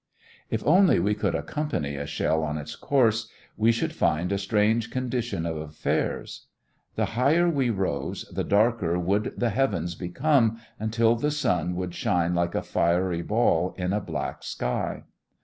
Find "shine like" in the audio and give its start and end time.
11.93-12.55